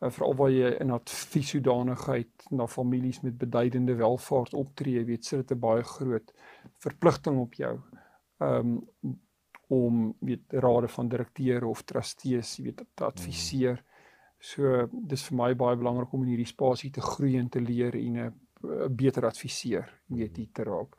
uh, 0.00 0.08
veral 0.08 0.38
waar 0.40 0.54
jy 0.54 0.72
in 0.80 0.96
advieshoedanigheid 0.96 2.48
na 2.48 2.64
families 2.78 3.20
met 3.20 3.36
beduidende 3.44 3.98
welvaart 4.00 4.56
optree, 4.56 5.04
weet 5.04 5.28
sit 5.28 5.44
dit 5.44 5.56
'n 5.58 5.60
baie 5.66 5.84
groot 5.84 6.32
verpligting 6.88 7.44
op 7.44 7.60
jou. 7.60 7.76
Ehm 8.40 8.72
um, 9.04 9.20
om 9.68 10.16
weet 10.18 10.52
rade 10.64 10.88
van 10.88 11.08
direkteure 11.08 11.66
of 11.66 11.82
trustees, 11.84 12.56
weet 12.58 12.84
te 12.94 13.04
adviseer. 13.04 13.76
Hmm 13.76 13.89
So 14.40 14.88
dis 14.90 15.26
vir 15.28 15.36
my 15.36 15.50
baie 15.54 15.76
belangrik 15.76 16.12
om 16.16 16.22
in 16.24 16.32
hierdie 16.32 16.48
spasie 16.48 16.90
te 16.90 17.04
groei 17.04 17.36
en 17.36 17.48
te 17.52 17.60
leer 17.60 17.96
en 17.96 18.16
'n 18.18 18.32
beter 18.96 19.26
adviseur 19.26 19.88
weet 20.06 20.36
hier 20.36 20.52
te 20.52 20.64
raak. 20.64 20.96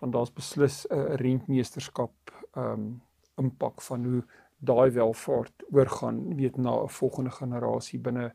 Want 0.00 0.12
daar's 0.12 0.32
beslis 0.32 0.86
'n 0.90 1.16
rentmeesterskap 1.16 2.32
ehm 2.54 2.72
um, 2.72 3.02
impak 3.36 3.82
van 3.82 4.04
hoe 4.04 4.22
daai 4.58 4.90
welvaart 4.90 5.64
oorgaan 5.70 6.34
weet 6.36 6.56
na 6.56 6.82
'n 6.82 6.88
volgende 6.88 7.30
generasie 7.30 7.98
binne 7.98 8.34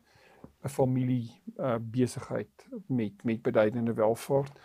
'n 0.64 0.68
familie 0.68 1.30
uh, 1.58 1.76
besigheid 1.80 2.66
met 2.86 3.24
met 3.24 3.42
beduidende 3.42 3.92
welvaart. 3.92 4.60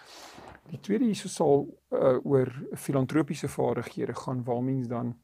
Die 0.70 0.80
tweede 0.80 1.06
hierso 1.06 1.28
sal 1.28 1.80
uh, 1.90 2.18
oor 2.24 2.54
filantropiese 2.74 3.48
vaardighede 3.48 4.14
gaan 4.14 4.44
waar 4.44 4.64
mens 4.64 4.88
dan 4.88 5.18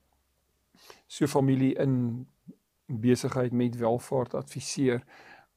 so 1.07 1.27
familie 1.27 1.73
in 1.75 2.27
besigheid 2.87 3.51
met 3.51 3.77
welvaart 3.77 4.33
adviseer 4.33 5.03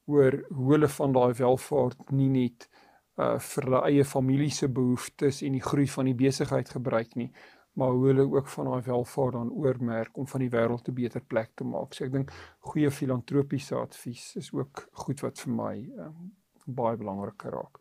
oor 0.07 0.39
hoe 0.49 0.73
hulle 0.73 0.89
van 0.89 1.13
daai 1.13 1.33
welvaart 1.39 2.11
nie 2.11 2.31
net 2.33 2.69
uh 3.19 3.37
vir 3.43 3.65
hulle 3.65 3.85
eie 3.91 4.05
familie 4.05 4.51
se 4.55 4.69
behoeftes 4.69 5.43
en 5.43 5.53
die 5.53 5.65
groei 5.71 5.89
van 5.91 6.07
die 6.11 6.19
besigheid 6.27 6.69
gebruik 6.71 7.15
nie 7.15 7.33
maar 7.79 7.91
hoe 7.91 8.07
hulle 8.07 8.27
ook 8.35 8.49
van 8.49 8.65
daai 8.65 8.83
welvaart 8.83 9.33
dan 9.33 9.51
oormerk 9.51 10.17
om 10.17 10.27
van 10.27 10.41
die 10.41 10.51
wêreld 10.51 10.89
'n 10.89 10.95
beter 10.95 11.21
plek 11.21 11.51
te 11.55 11.65
maak. 11.65 11.95
So 11.95 12.05
ek 12.05 12.13
dink 12.13 12.33
goeie 12.59 12.91
filantropiese 12.91 13.75
advies 13.75 14.37
is 14.37 14.53
ook 14.53 14.89
goed 14.93 15.21
wat 15.21 15.39
vir 15.41 15.53
my 15.53 15.77
um, 16.07 16.33
baie 16.67 16.97
belangrik 16.97 17.43
raak. 17.43 17.79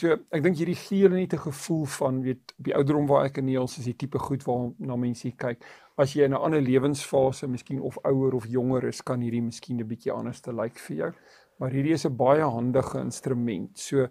So 0.00 0.14
ek 0.32 0.40
dink 0.40 0.56
hierdie 0.56 0.78
gee 0.78 1.02
hulle 1.04 1.18
net 1.18 1.34
'n 1.34 1.44
gevoel 1.52 1.84
van 1.84 2.22
weet 2.22 2.54
op 2.58 2.64
die 2.64 2.74
ouderdom 2.74 3.06
waar 3.06 3.26
ek 3.26 3.38
in 3.38 3.44
Niels 3.44 3.78
is 3.78 3.84
die 3.84 3.96
tipe 3.96 4.18
goed 4.18 4.44
waarna 4.46 4.96
mense 4.96 5.30
kyk. 5.36 5.64
As 5.98 6.14
jy 6.14 6.24
in 6.24 6.32
'n 6.32 6.40
ander 6.40 6.62
lewensfase, 6.62 7.46
miskien 7.46 7.80
of 7.80 7.98
ouer 8.04 8.34
of 8.34 8.46
jonger 8.46 8.84
is, 8.88 9.02
kan 9.02 9.20
hierdie 9.20 9.42
miskien 9.42 9.80
'n 9.80 9.88
bietjie 9.88 10.12
anders 10.12 10.40
te 10.40 10.52
lyk 10.52 10.78
vir 10.78 10.96
jou. 10.96 11.12
Maar 11.58 11.70
hierdie 11.70 11.92
is 11.92 12.06
'n 12.06 12.16
baie 12.16 12.40
handige 12.40 13.00
instrument. 13.00 13.78
So 13.78 14.08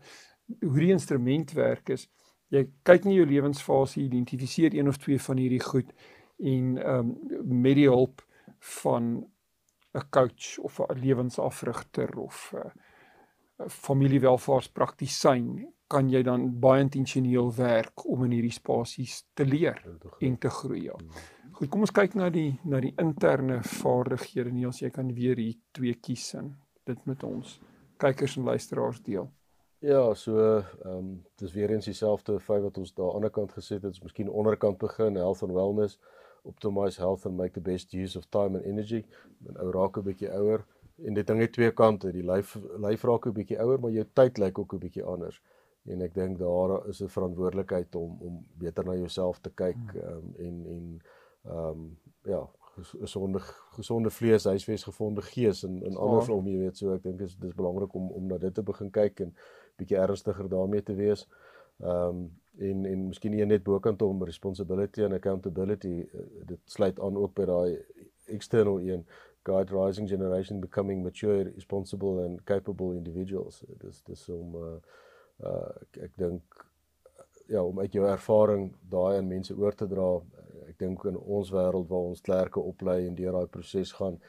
hoe 0.62 0.80
die 0.80 0.92
instrument 0.92 1.54
werk 1.54 1.90
is 1.90 2.08
jy 2.50 2.68
kyk 2.84 3.06
na 3.06 3.12
jou 3.12 3.26
lewensfase, 3.26 4.02
identifiseer 4.02 4.76
een 4.76 4.88
of 4.88 4.98
twee 4.98 5.20
van 5.20 5.38
hierdie 5.38 5.64
goed 5.64 5.92
en 6.38 6.78
ehm 6.78 7.12
um, 7.40 7.62
met 7.62 7.76
die 7.76 7.88
hulp 7.88 8.22
van 8.60 9.26
'n 9.94 10.10
coach 10.10 10.60
of 10.60 10.80
'n 10.80 11.00
lewensafrigter 11.00 12.20
of 12.20 12.54
'n 12.54 12.58
uh, 12.58 12.72
familiewelvaartspraktisyn 13.68 15.68
kan 15.92 16.10
jy 16.10 16.24
dan 16.24 16.48
baie 16.60 16.86
intentioneel 16.86 17.52
werk 17.58 18.06
om 18.06 18.24
in 18.24 18.38
hierdie 18.38 18.56
spasies 18.56 19.26
te 19.36 19.46
leer 19.46 19.82
en 20.20 20.38
te 20.38 20.50
groei. 20.50 20.86
Ja. 20.86 20.96
Hmm. 20.98 21.10
Goed, 21.52 21.70
kom 21.70 21.84
ons 21.86 21.94
kyk 21.94 22.16
na 22.18 22.30
die 22.34 22.56
na 22.66 22.80
die 22.82 22.94
interne 23.02 23.60
vaardighede. 23.68 24.54
Nie 24.56 24.70
as 24.70 24.82
jy 24.82 24.90
kan 24.90 25.12
weer 25.14 25.38
hier 25.38 25.60
twee 25.76 25.94
kies 25.94 26.32
en 26.40 26.56
dit 26.90 27.06
met 27.06 27.24
ons 27.28 27.60
kykers 28.02 28.40
en 28.40 28.50
luisteraars 28.50 29.04
deel. 29.06 29.30
Ja, 29.82 30.14
so 30.14 30.40
ehm 30.40 30.96
um, 30.96 31.12
dis 31.42 31.54
weer 31.54 31.74
eens 31.74 31.86
dieselfde 31.86 32.40
feit 32.40 32.62
wat 32.62 32.78
ons 32.78 32.94
daar 32.94 33.06
aan 33.06 33.12
die 33.12 33.20
ander 33.20 33.36
kant 33.38 33.54
gesit 33.58 33.84
het, 33.84 33.94
is 33.94 34.02
miskien 34.02 34.30
onderkant 34.30 34.78
begin, 34.78 35.16
health 35.16 35.42
and 35.44 35.54
wellness, 35.54 35.98
optimize 36.46 37.02
health 37.02 37.26
and 37.26 37.38
make 37.38 37.54
the 37.54 37.62
best 37.62 37.94
use 37.94 38.18
of 38.18 38.30
time 38.30 38.58
and 38.58 38.66
energy. 38.66 39.06
Men 39.38 39.58
ou 39.58 39.72
raak 39.72 39.98
'n 39.98 40.06
bietjie 40.06 40.30
ouer 40.30 40.66
en 41.06 41.14
dit 41.14 41.28
ding 41.28 41.40
het 41.40 41.54
twee 41.54 41.72
kante, 41.72 42.12
die 42.12 42.26
lyf 42.26 42.58
lyf 42.78 43.04
raak 43.04 43.26
'n 43.28 43.34
bietjie 43.34 43.60
ouer, 43.60 43.80
maar 43.80 43.92
jou 43.92 44.06
tyd 44.14 44.38
lyk 44.38 44.60
ook 44.60 44.74
'n 44.74 44.80
bietjie 44.80 45.04
anders. 45.04 45.42
En 45.86 46.02
ek 46.02 46.14
dink 46.14 46.38
daar 46.38 46.88
is 46.88 47.02
'n 47.02 47.08
verantwoordelikheid 47.08 47.96
om 47.96 48.18
om 48.22 48.46
beter 48.58 48.86
na 48.86 48.96
jouself 48.96 49.40
te 49.40 49.50
kyk 49.50 49.78
hmm. 49.92 50.02
um, 50.02 50.34
en 50.38 50.66
en 50.66 51.02
ehm 51.46 51.70
um, 51.70 51.98
ja, 52.24 52.50
gesonde 53.02 53.40
gesonde 53.76 54.10
vlees 54.10 54.44
huisves 54.44 54.84
gevonde 54.84 55.22
gees 55.22 55.64
en 55.64 55.84
en 55.84 55.96
andersom 55.96 56.48
jy 56.48 56.58
weet 56.58 56.78
so 56.78 56.94
ek 56.94 57.04
dink 57.04 57.18
dis 57.18 57.38
dis 57.38 57.56
belangrik 57.56 57.94
om 57.94 58.12
om 58.12 58.28
na 58.28 58.38
dit 58.38 58.54
te 58.54 58.64
begin 58.64 58.92
kyk 58.92 59.20
en 59.20 59.34
bietjie 59.76 59.98
ernstiger 59.98 60.50
daarmee 60.50 60.84
te 60.84 60.96
wees. 60.96 61.28
Ehm 61.80 62.08
um, 62.08 62.30
en 62.60 62.86
en 62.86 63.08
miskien 63.08 63.32
nie 63.32 63.46
net 63.46 63.64
bokant 63.64 64.02
om 64.02 64.24
responsibility 64.24 65.04
and 65.04 65.14
accountability 65.14 65.94
uh, 66.04 66.26
dit 66.46 66.60
sluit 66.66 67.00
aan 67.00 67.18
ook 67.18 67.34
by 67.34 67.46
daai 67.46 67.78
external 68.26 68.80
een 68.80 69.06
guide 69.44 69.72
rising 69.72 70.08
generation 70.08 70.60
becoming 70.60 71.04
mature 71.04 71.44
responsible 71.56 72.24
and 72.26 72.46
capable 72.46 72.94
individuals. 72.94 73.64
Dis 73.82 74.02
dis 74.08 74.30
om 74.30 74.56
uh, 74.56 74.76
uh 75.44 76.04
ek 76.08 76.18
dink 76.18 76.66
ja 77.52 77.64
om 77.64 77.80
uit 77.80 77.94
jou 77.94 78.06
ervaring 78.08 78.70
daai 78.90 79.18
aan 79.18 79.28
mense 79.28 79.56
oor 79.56 79.76
te 79.76 79.88
dra. 79.88 80.12
Ek 80.70 80.78
dink 80.80 81.04
in 81.10 81.18
ons 81.18 81.52
wêreld 81.52 81.90
waar 81.90 82.12
ons 82.12 82.24
klerke 82.28 82.62
oplei 82.62 83.02
en 83.08 83.18
deur 83.18 83.36
daai 83.36 83.50
proses 83.52 83.92
gaan, 83.98 84.20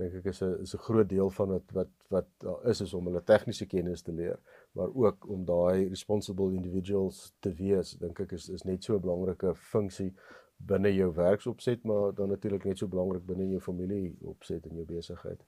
dink 0.00 0.14
ek 0.20 0.30
is 0.32 0.42
'n 0.42 0.62
is 0.64 0.74
'n 0.74 0.84
groot 0.86 1.08
deel 1.08 1.30
van 1.30 1.48
wat 1.56 1.72
wat 1.78 1.90
wat 2.08 2.28
daar 2.38 2.68
is 2.70 2.80
is 2.80 2.94
om 2.94 3.06
hulle 3.06 3.22
tegniese 3.22 3.66
kennis 3.66 4.02
te 4.02 4.12
leer, 4.12 4.38
maar 4.72 4.88
ook 4.94 5.28
om 5.28 5.44
daai 5.44 5.88
responsible 5.88 6.54
individuals 6.54 7.32
te 7.40 7.52
wees, 7.52 7.96
dink 7.98 8.20
ek 8.20 8.32
is 8.32 8.48
is 8.48 8.64
net 8.64 8.84
so 8.84 8.94
'n 8.94 9.00
belangrike 9.00 9.54
funksie 9.54 10.12
binne 10.66 10.94
jou 10.94 11.12
werksopset, 11.14 11.84
maar 11.84 12.14
dan 12.14 12.28
natuurlik 12.28 12.64
net 12.64 12.78
so 12.78 12.88
belangrik 12.88 13.26
binne 13.26 13.48
jou 13.50 13.60
familie 13.60 14.16
opset 14.20 14.66
en 14.66 14.76
jou 14.76 14.86
besigheid. 14.86 15.42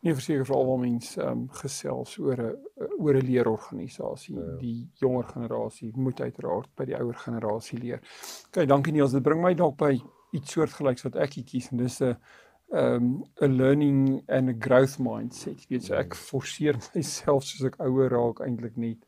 Nee, 0.00 0.14
verseker 0.14 0.46
vir 0.46 0.54
almal 0.54 0.78
mense 0.78 1.18
ehm 1.18 1.30
um, 1.30 1.46
gesels 1.58 2.18
oor 2.22 2.38
'n 2.42 2.52
oor 2.98 3.16
'n 3.18 3.26
leerorganisasie. 3.26 4.34
Ja, 4.36 4.44
ja. 4.44 4.56
Die 4.60 4.90
jonger 4.94 5.24
generasie 5.24 5.90
moet 5.96 6.20
uiteraard 6.20 6.68
by 6.76 6.84
die 6.84 6.96
ouer 6.96 7.14
generasie 7.14 7.78
leer. 7.78 8.00
OK, 8.46 8.66
dankie 8.66 8.92
Niels. 8.92 9.12
Dit 9.12 9.22
bring 9.22 9.42
my 9.42 9.54
dalk 9.54 9.76
by 9.76 9.98
iets 10.30 10.52
soortgelyks 10.52 11.02
wat 11.02 11.16
ek 11.16 11.34
kies 11.46 11.70
en 11.72 11.82
dis 11.82 12.00
'n 12.00 12.16
um 12.70 13.24
'n 13.40 13.56
learning 13.56 14.22
and 14.28 14.48
a 14.48 14.54
growth 14.58 14.98
mindset. 14.98 15.66
Jy 15.66 15.68
weet 15.68 15.84
so 15.84 15.94
ek 15.94 16.14
forceer 16.14 16.78
myself 16.94 17.44
soos 17.44 17.66
ek 17.66 17.80
ouer 17.80 18.10
raak 18.10 18.40
eintlik 18.40 18.76
net 18.76 19.07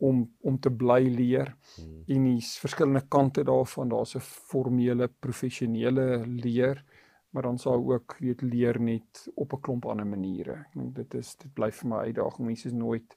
om 0.00 0.22
om 0.40 0.58
te 0.58 0.70
bly 0.70 1.02
leer. 1.08 1.54
Hmm. 1.76 2.02
En 2.06 2.24
dis 2.34 2.58
verskillende 2.58 3.04
kante 3.08 3.44
daarvan. 3.44 3.88
Daar's 3.88 4.16
'n 4.16 4.20
formele 4.20 5.08
professionele 5.08 6.26
leer, 6.26 6.84
maar 7.30 7.42
dan 7.42 7.58
sal 7.58 7.92
ook 7.92 8.16
weet 8.18 8.42
leer 8.42 8.80
net 8.80 9.28
op 9.34 9.52
'n 9.52 9.60
klomp 9.60 9.86
ander 9.86 10.06
maniere. 10.06 10.52
Ek 10.52 10.74
dink 10.74 10.94
dit 10.94 11.14
is 11.14 11.36
dit 11.36 11.52
bly 11.54 11.70
vir 11.72 11.88
my 11.88 11.96
uitdaging. 11.96 12.46
Mense 12.46 12.68
is 12.68 12.74
nooit 12.74 13.16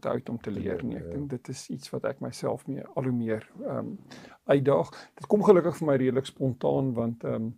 te 0.00 0.08
oud 0.08 0.28
om 0.28 0.40
te 0.40 0.50
leer 0.50 0.84
nie. 0.84 0.96
Ek 0.96 1.06
ja. 1.06 1.12
dink 1.12 1.30
dit 1.30 1.48
is 1.48 1.68
iets 1.68 1.90
wat 1.90 2.04
ek 2.04 2.20
myself 2.20 2.66
mee 2.66 2.84
al 2.94 3.02
hoe 3.02 3.12
meer 3.12 3.50
ehm 3.60 3.76
um, 3.78 3.98
uitdaag. 4.44 4.90
Dit 5.14 5.26
kom 5.26 5.42
gelukkig 5.42 5.76
vir 5.76 5.86
my 5.86 5.96
redelik 5.96 6.26
spontaan 6.26 6.92
want 6.94 7.24
ehm 7.24 7.34
um, 7.34 7.50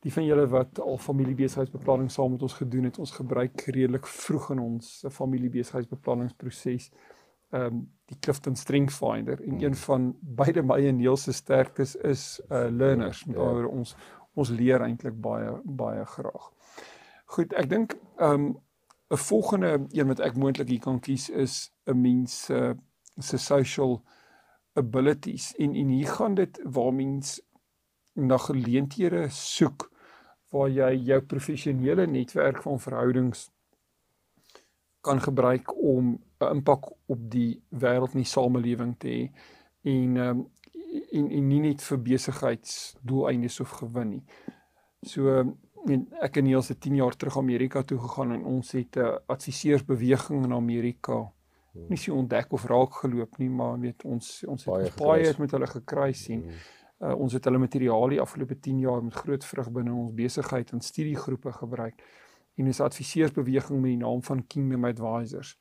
die 0.00 0.12
van 0.12 0.24
julle 0.24 0.46
wat 0.48 0.80
al 0.80 0.98
familiebesigheidsbeplanning 0.98 2.10
saam 2.10 2.30
met 2.32 2.42
ons 2.42 2.54
gedoen 2.56 2.86
het, 2.88 2.98
ons 2.98 3.10
gebruik 3.12 3.60
redelik 3.66 4.06
vroeg 4.06 4.50
in 4.54 4.58
ons 4.58 5.04
familiebesigheidsbeplanningsproses 5.12 6.88
ehm 7.50 7.64
um, 7.64 7.88
die 8.10 8.18
Clifton 8.18 8.56
Strength 8.56 8.92
Finder 8.92 9.42
en 9.42 9.62
een 9.62 9.74
van 9.74 10.16
beide 10.20 10.62
my 10.62 10.86
en 10.86 10.96
Neil 10.96 11.16
se 11.16 11.32
sterktes 11.32 11.94
is 11.96 12.40
uh 12.48 12.66
learners. 12.70 13.24
Met 13.24 13.36
ander 13.36 13.62
ja. 13.62 13.68
ons 13.68 13.96
ons 14.34 14.50
leer 14.50 14.82
eintlik 14.82 15.20
baie 15.20 15.60
baie 15.64 16.04
graag. 16.04 16.50
Goed, 17.24 17.52
ek 17.52 17.70
dink 17.70 17.94
ehm 18.16 18.32
um, 18.32 18.58
'n 19.10 19.16
volgende 19.16 19.86
een 19.90 20.06
wat 20.06 20.20
ek 20.20 20.36
moontlik 20.36 20.68
hier 20.68 20.80
kan 20.80 21.00
kies 21.00 21.28
is 21.30 21.72
'n 21.86 22.00
mens 22.00 22.44
se 22.44 22.54
uh, 22.54 22.74
se 23.18 23.38
social 23.38 24.02
abilities 24.72 25.54
en 25.56 25.74
en 25.74 25.88
hier 25.88 26.08
gaan 26.08 26.34
dit 26.34 26.60
waar 26.64 26.94
mens 26.94 27.40
na 28.14 28.36
geleenthede 28.36 29.28
soek 29.28 29.90
waar 30.50 30.68
jy 30.68 30.94
jou 30.94 31.20
professionele 31.22 32.06
netwerk 32.06 32.62
van 32.62 32.80
verhoudings 32.80 33.50
kan 35.00 35.20
gebruik 35.20 35.82
om 35.82 36.18
'n 36.40 36.54
impak 36.56 36.90
op 37.06 37.18
die 37.30 37.62
wêreld 37.68 38.12
en 38.12 38.22
die 38.22 38.34
samelewing 38.36 38.94
te 38.98 39.08
hê 39.08 39.30
en 39.82 40.16
um, 40.16 40.46
en 41.12 41.30
en 41.30 41.48
nie 41.48 41.60
net 41.60 41.82
vir 41.82 41.98
besigheidsdoeleindes 41.98 43.60
of 43.60 43.70
gewin 43.70 44.10
nie. 44.10 44.24
So 45.02 45.44
en 45.86 46.08
ek 46.20 46.36
en 46.36 46.44
Niels 46.44 46.68
het 46.68 46.80
10 46.80 46.94
jaar 46.94 47.16
terug 47.16 47.38
Amerika 47.38 47.82
toe 47.82 47.98
gegaan 47.98 48.32
en 48.32 48.44
ons 48.44 48.72
het 48.72 48.96
'n 48.96 49.18
adviseursbeweging 49.26 50.44
in 50.44 50.52
Amerika 50.52 51.32
nie 51.88 51.96
so 51.96 52.14
ontdek 52.14 52.52
of 52.52 52.64
raak 52.64 52.94
geloop 52.94 53.38
nie, 53.38 53.48
maar 53.48 53.78
weet 53.80 54.04
ons 54.04 54.44
ons 54.44 54.64
het 54.64 54.96
baie 54.96 55.26
het 55.26 55.38
met 55.38 55.50
hulle 55.50 55.66
gekruis 55.66 56.28
en 56.28 56.44
mm. 56.44 56.60
Uh, 57.00 57.14
ons 57.16 57.32
het 57.32 57.46
hulle 57.48 57.58
materiaal 57.58 58.10
die 58.12 58.18
afgelope 58.20 58.58
10 58.60 58.78
jaar 58.78 58.98
met 59.00 59.14
groot 59.14 59.44
vrug 59.44 59.70
binne 59.72 59.92
ons 59.92 60.12
besigheid 60.12 60.72
en 60.76 60.82
studiegroepe 60.84 61.52
gebruik. 61.52 62.02
En 62.60 62.68
ons 62.68 62.80
adviseursbeweging 62.84 63.80
met 63.80 63.94
die 63.94 64.02
naam 64.02 64.22
van 64.26 64.44
Kingdom 64.46 64.84
Advisors. 64.84 65.56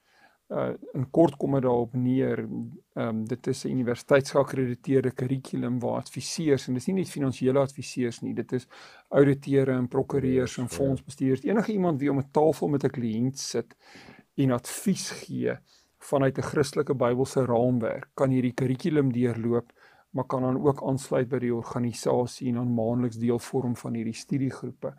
Uh 0.49 0.73
in 0.97 1.05
kort 1.13 1.35
kom 1.37 1.53
dit 1.53 1.63
daarop 1.63 1.93
neer, 1.93 2.39
ehm 2.41 3.07
um, 3.07 3.25
dit 3.27 3.47
is 3.47 3.63
'n 3.65 3.69
universiteitsgeakkrediteerde 3.69 5.11
kurrikulum 5.11 5.79
waar 5.79 5.99
adviseurs 6.01 6.67
en 6.67 6.73
dis 6.73 6.87
nie 6.87 6.95
net 6.95 7.09
finansiële 7.09 7.59
adviseurs 7.59 8.19
nie, 8.21 8.33
dit 8.33 8.51
is 8.51 8.67
ouditeure 9.09 9.71
en 9.71 9.87
prokureurs 9.87 10.57
en 10.57 10.63
ja. 10.63 10.69
fondsbestuurders, 10.69 11.43
enige 11.43 11.71
iemand 11.71 11.99
wie 11.99 12.11
om 12.11 12.19
'n 12.19 12.31
tafel 12.31 12.67
met 12.67 12.83
'n 12.83 12.95
kliënt 12.97 13.37
sit 13.37 13.77
en 14.35 14.51
advies 14.51 15.09
gee 15.09 15.53
vanuit 15.97 16.37
'n 16.37 16.49
Christelike 16.51 16.95
Bybelse 16.95 17.45
raamwerk, 17.45 18.09
kan 18.13 18.29
hierdie 18.29 18.53
kurrikulum 18.53 19.13
deurloop 19.13 19.71
maar 20.09 20.25
kan 20.25 20.41
dan 20.41 20.61
ook 20.65 20.83
aansluit 20.83 21.29
by 21.29 21.39
die 21.43 21.53
organisasie 21.53 22.49
en 22.49 22.61
dan 22.61 22.73
maandeliks 22.73 23.19
deel 23.21 23.39
vorm 23.39 23.75
van 23.77 23.93
hierdie 23.93 24.17
studiegroepe. 24.17 24.93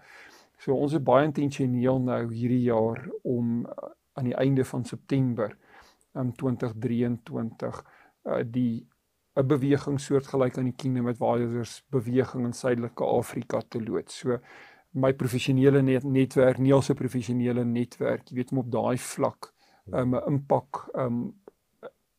So 0.60 0.76
ons 0.76 0.92
is 0.92 1.02
baie 1.04 1.24
intentioneel 1.24 2.02
nou 2.04 2.20
hierdie 2.28 2.66
jaar 2.66 3.06
om 3.24 3.64
uh, 3.64 3.90
aan 4.18 4.28
die 4.28 4.36
einde 4.36 4.64
van 4.68 4.84
September 4.84 5.54
um 6.18 6.32
2023 6.36 7.78
uh, 8.26 8.42
die 8.44 8.86
'n 9.38 9.46
beweging 9.46 10.00
soortgelyk 10.00 10.58
aan 10.58 10.68
die 10.68 10.76
Kingdom 10.76 11.08
Advisors 11.08 11.80
beweging 11.88 12.44
in 12.44 12.52
Suidelike 12.52 13.04
Afrika 13.04 13.60
te 13.68 13.80
loods. 13.80 14.18
So 14.18 14.38
my 14.90 15.12
professionele 15.14 15.82
net, 15.82 16.04
netwerk, 16.04 16.58
al 16.58 16.82
se 16.82 16.94
professionele 16.94 17.64
netwerk, 17.64 18.28
jy 18.28 18.36
weet 18.36 18.50
om 18.52 18.58
op 18.58 18.72
daai 18.72 18.98
vlak 18.98 19.52
um 19.92 20.14
'n 20.14 20.26
impak 20.26 20.90
um 20.94 21.32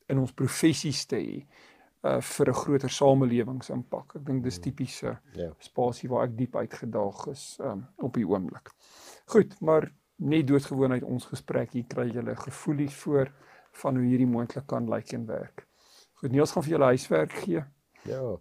in 0.07 0.17
ons 0.17 0.33
professies 0.33 1.05
te 1.05 1.15
hê 1.15 1.45
uh 2.03 2.19
vir 2.21 2.49
'n 2.49 2.53
groter 2.53 2.89
samelewingsimpak. 2.89 4.15
Ek 4.15 4.25
dink 4.25 4.43
dis 4.43 4.57
mm. 4.57 4.63
tipiese 4.63 5.07
yeah. 5.07 5.49
Ja. 5.49 5.49
spasie 5.59 6.09
waar 6.09 6.27
ek 6.27 6.37
diep 6.37 6.55
uitgedaag 6.55 7.27
is 7.27 7.57
um 7.61 7.85
op 7.97 8.13
die 8.13 8.27
oomblik. 8.27 8.71
Goed, 9.25 9.59
maar 9.61 9.91
net 10.15 10.47
doodgewoon 10.47 10.91
uit 10.91 11.03
ons 11.03 11.25
gesprek 11.25 11.71
hier 11.71 11.85
kry 11.87 12.09
'n 12.09 12.35
gevoelie 12.35 12.89
voor 12.89 13.31
van 13.71 13.95
hoe 13.95 14.05
hierdie 14.05 14.27
moontlik 14.27 14.67
kan 14.67 14.89
lyk 14.89 15.13
en 15.13 15.25
werk. 15.25 15.67
Goed, 16.13 16.31
Niels 16.31 16.51
gaan 16.51 16.63
vir 16.63 16.71
julle 16.71 16.91
huiswerk 16.93 17.31
gee. 17.31 17.63
Ja. 18.05 18.37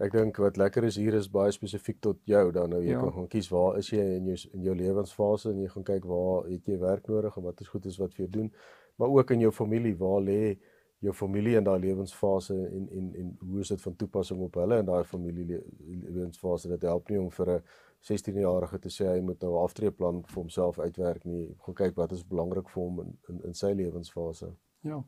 Ek 0.00 0.12
dink 0.12 0.38
wat 0.40 0.56
lekker 0.56 0.84
is 0.84 0.96
hier 0.96 1.14
is 1.14 1.28
baie 1.28 1.52
spesifiek 1.52 1.98
tot 2.00 2.20
jou 2.24 2.46
dan 2.52 2.70
nou 2.70 2.80
jy 2.80 2.94
ja. 2.94 3.00
kan 3.02 3.12
gaan 3.12 3.28
kies 3.28 3.50
waar 3.52 3.76
is 3.78 3.90
jy 3.92 4.00
in 4.16 4.30
jou 4.30 4.36
in 4.56 4.62
jou 4.62 4.74
lewensfase 4.74 5.50
en 5.50 5.58
jy 5.60 5.68
gaan 5.68 5.84
kyk 5.84 6.06
waar 6.08 6.46
het 6.48 6.70
jy 6.70 6.78
werk 6.80 7.08
nodig 7.10 7.36
en 7.36 7.44
wat 7.44 7.60
is 7.60 7.68
goed 7.68 7.86
is 7.90 7.98
wat 8.00 8.14
vir 8.14 8.24
jou 8.24 8.30
doen 8.38 8.48
maar 8.96 9.12
ook 9.12 9.34
in 9.36 9.44
jou 9.44 9.50
familie 9.52 9.92
waar 10.00 10.22
lê 10.24 10.56
jou 11.00 11.14
familie 11.16 11.56
in 11.56 11.64
daai 11.64 11.78
lewensfase 11.80 12.54
en 12.54 12.88
en 12.98 13.12
en 13.22 13.36
hoe 13.50 13.60
is 13.60 13.68
dit 13.68 13.82
van 13.82 13.96
toepassing 13.96 14.40
op 14.40 14.54
hulle 14.60 14.78
in 14.78 14.86
daai 14.86 15.04
familie 15.04 15.60
lewensfase 15.86 16.68
dit 16.68 16.82
help 16.82 17.08
nie 17.08 17.20
om 17.20 17.30
vir 17.30 17.50
'n 17.56 17.62
16-jarige 18.10 18.78
te 18.78 18.88
sê 18.88 19.06
hy 19.08 19.20
moet 19.20 19.42
nou 19.42 19.52
'n 19.52 19.64
aftreeplan 19.64 20.22
vir 20.26 20.42
homself 20.42 20.78
uitwerk 20.78 21.24
nie 21.24 21.56
gaan 21.66 21.74
kyk 21.74 21.96
wat 21.96 22.12
is 22.12 22.26
belangrik 22.26 22.68
vir 22.68 22.82
hom 22.82 23.00
in 23.00 23.18
in, 23.28 23.40
in 23.44 23.54
sy 23.54 23.72
lewensfase 23.72 24.54
ja 24.82 25.04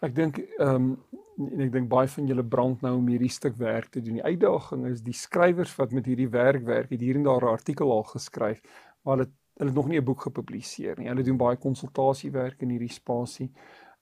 Ek 0.00 0.14
dink 0.16 0.38
ehm 0.40 0.76
um, 0.76 0.92
en 1.40 1.62
ek 1.64 1.72
dink 1.72 1.88
baie 1.88 2.08
van 2.12 2.26
julle 2.28 2.44
brand 2.44 2.82
nou 2.84 2.94
om 2.98 3.06
hierdie 3.08 3.30
stuk 3.32 3.54
werk 3.56 3.90
te 3.92 4.00
doen. 4.04 4.18
Die 4.18 4.24
uitdaging 4.24 4.86
is 4.90 5.00
die 5.04 5.16
skrywers 5.16 5.72
wat 5.78 5.92
met 5.96 6.08
hierdie 6.08 6.28
werk 6.32 6.66
werk, 6.66 6.90
het 6.92 7.00
hier 7.00 7.16
en 7.16 7.24
daar 7.24 7.44
'n 7.44 7.52
artikel 7.52 7.92
al 7.92 8.04
geskryf, 8.08 8.60
maar 9.04 9.16
hulle 9.16 9.30
hulle 9.60 9.68
het 9.68 9.76
nog 9.76 9.88
nie 9.88 10.00
'n 10.00 10.04
boek 10.04 10.20
gepubliseer 10.20 10.98
nie. 10.98 11.08
Hulle 11.08 11.22
doen 11.22 11.36
baie 11.36 11.56
konsultasiewerk 11.56 12.62
in 12.62 12.70
hierdie 12.70 12.92
spasie. 12.92 13.50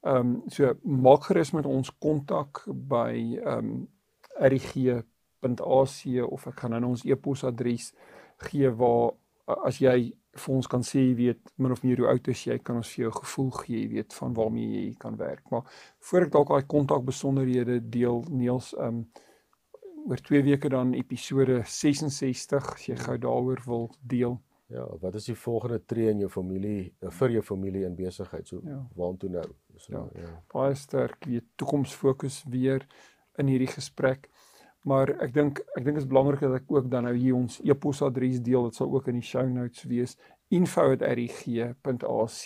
Ehm 0.07 0.17
um, 0.17 0.43
so 0.47 0.75
maak 0.83 1.25
gerus 1.27 1.51
met 1.53 1.67
ons 1.67 1.91
kontak 1.99 2.65
by 2.69 3.15
ehm 3.39 3.71
um, 3.71 3.89
rig.ac 4.39 5.99
of 6.23 6.47
ek 6.47 6.61
gaan 6.61 6.77
nou 6.77 6.93
ons 6.93 7.03
e-posadres 7.05 7.91
gee 8.47 8.71
waar 8.71 9.17
as 9.67 9.81
jy 9.83 10.13
vir 10.39 10.55
ons 10.55 10.69
kan 10.71 10.85
sê 10.87 11.03
jy 11.03 11.15
weet 11.19 11.53
min 11.59 11.75
of 11.75 11.83
meer 11.83 12.03
hoe 12.03 12.11
oud 12.13 12.29
is 12.31 12.45
jy 12.47 12.59
kan 12.63 12.79
ons 12.79 12.91
vir 12.95 13.09
jou 13.09 13.13
gevoel 13.17 13.51
gee 13.63 13.81
jy 13.81 13.89
weet 13.97 14.15
van 14.21 14.35
waarmee 14.37 14.69
jy 14.75 14.95
kan 15.03 15.17
werk. 15.19 15.43
Maar 15.51 15.65
voor 16.11 16.27
ek 16.27 16.35
dalk 16.37 16.53
daai 16.53 16.69
kontak 16.75 17.07
besonderhede 17.09 17.81
deel 17.91 18.23
Niels 18.31 18.75
um 18.79 19.07
oor 20.09 20.23
2 20.31 20.43
weke 20.47 20.71
dan 20.73 20.95
episode 20.97 21.63
66 21.67 22.71
as 22.75 22.87
jy 22.87 22.97
gou 22.97 23.17
daaroor 23.21 23.65
wil 23.67 23.89
deel 24.15 24.39
ja 24.69 24.87
wat 25.01 25.15
is 25.15 25.25
die 25.31 25.39
volgende 25.39 25.85
tree 25.85 26.11
in 26.11 26.25
jou 26.25 26.31
familie 26.31 26.95
eh, 27.01 27.11
vir 27.21 27.31
jou 27.39 27.43
familie 27.43 27.85
in 27.85 27.97
besigheid 27.97 28.49
so 28.49 28.61
ja. 28.65 28.81
waartoe 28.95 29.31
nou 29.31 29.47
so, 29.77 29.93
ja. 29.93 30.05
ja 30.15 30.35
baie 30.53 30.75
sterk 30.75 31.25
weet 31.25 31.49
toekomsfokus 31.57 32.45
weer 32.49 32.87
in 33.39 33.47
hierdie 33.47 33.73
gesprek 33.73 34.29
Maar 34.89 35.11
ek 35.25 35.33
dink 35.35 35.59
ek 35.77 35.85
dink 35.85 35.99
dit 35.99 36.05
is 36.05 36.09
belangrik 36.09 36.41
dat 36.45 36.55
ek 36.61 36.71
ook 36.73 36.91
dan 36.91 37.05
nou 37.09 37.15
hier 37.17 37.37
ons 37.37 37.59
e-posadres 37.65 38.41
deel. 38.45 38.69
Dit 38.69 38.79
sal 38.79 38.93
ook 38.95 39.09
in 39.11 39.19
die 39.19 39.27
show 39.27 39.47
notes 39.49 39.85
wees 39.91 40.17
info@rig.ac 40.55 42.43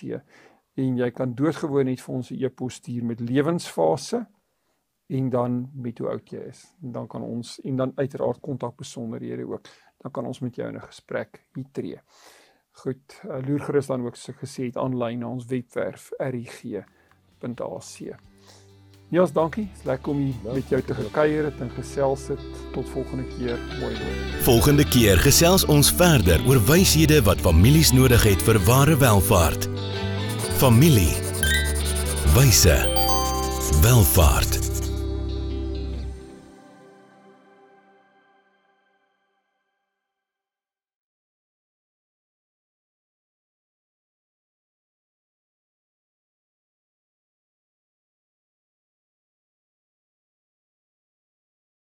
en 0.82 0.96
jy 0.96 1.10
kan 1.12 1.34
doodgewoon 1.36 1.86
net 1.86 2.00
vir 2.00 2.14
ons 2.14 2.30
'n 2.30 2.44
e-pos 2.44 2.74
stuur 2.80 3.04
met 3.04 3.20
lewensfase 3.20 4.26
en 5.08 5.30
dan 5.30 5.70
met 5.74 5.98
hoe 5.98 6.08
oud 6.08 6.30
jy 6.30 6.40
is. 6.48 6.74
En 6.82 6.92
dan 6.92 7.06
kan 7.06 7.22
ons 7.22 7.60
en 7.60 7.76
dan 7.76 7.92
uiteraard 7.96 8.40
kontak 8.40 8.76
besonderhede 8.76 9.46
ook. 9.46 9.68
Dan 10.02 10.10
kan 10.10 10.26
ons 10.26 10.40
met 10.40 10.54
jou 10.54 10.68
in 10.68 10.76
'n 10.76 10.86
gesprek 10.86 11.44
hier 11.54 11.70
tree. 11.72 12.00
Goed, 12.72 13.20
uh, 13.24 13.38
loer 13.46 13.60
gerus 13.60 13.86
dan 13.86 14.06
ook 14.06 14.16
so 14.16 14.32
gesê 14.32 14.64
het 14.64 14.76
aanlyn 14.76 15.18
na 15.18 15.28
ons 15.28 15.44
webwerf 15.46 16.10
rig.ac. 16.18 16.84
Niels, 19.12 19.32
dankie. 19.32 19.66
Dis 19.74 19.84
lekker 19.84 20.12
om 20.14 20.22
hier 20.24 20.34
ja, 20.44 20.52
met 20.56 20.70
jou 20.72 20.80
te 20.82 20.94
gekuier 20.94 21.44
het 21.44 21.60
en 21.60 21.68
gesels 21.76 22.30
het. 22.32 22.40
Tot 22.72 22.88
volgende 22.88 23.26
keer. 23.34 23.60
Mooi 23.80 23.92
loop. 23.92 24.40
Volgende 24.46 24.88
keer 24.88 25.20
gesels 25.20 25.66
ons 25.68 25.92
verder 25.92 26.40
oor 26.48 26.62
wyshede 26.70 27.20
wat 27.28 27.44
families 27.44 27.92
nodig 27.92 28.24
het 28.24 28.42
vir 28.48 28.62
ware 28.64 28.96
welvaart. 28.96 29.68
Familie. 30.56 31.12
Wyse. 32.32 32.80
Welvaart. 33.84 34.71